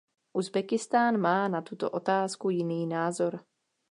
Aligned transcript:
Uzbekistán 0.33 1.17
má 1.21 1.47
na 1.47 1.61
tuto 1.61 1.89
otázku 1.89 2.49
jiný 2.49 2.87
názor. 2.87 3.45